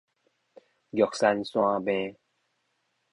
[0.93, 2.15] 玉山山脈